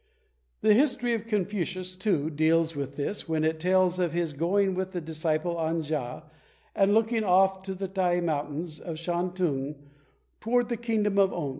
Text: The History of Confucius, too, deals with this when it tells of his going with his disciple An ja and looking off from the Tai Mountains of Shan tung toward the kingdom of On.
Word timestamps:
The 0.61 0.73
History 0.73 1.13
of 1.13 1.27
Confucius, 1.27 1.95
too, 1.95 2.31
deals 2.31 2.75
with 2.75 2.95
this 2.95 3.29
when 3.29 3.43
it 3.43 3.59
tells 3.59 3.99
of 3.99 4.13
his 4.13 4.33
going 4.33 4.73
with 4.73 4.93
his 4.93 5.03
disciple 5.03 5.59
An 5.59 5.83
ja 5.83 6.23
and 6.75 6.95
looking 6.95 7.23
off 7.23 7.63
from 7.63 7.75
the 7.75 7.87
Tai 7.87 8.19
Mountains 8.21 8.79
of 8.79 8.97
Shan 8.97 9.29
tung 9.31 9.75
toward 10.39 10.69
the 10.69 10.77
kingdom 10.77 11.19
of 11.19 11.31
On. 11.31 11.49